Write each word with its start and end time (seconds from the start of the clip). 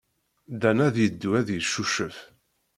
Dan 0.61 0.77
ad 0.87 0.95
yeddu 0.99 1.29
ad 1.39 1.47
yeccucef. 1.51 2.17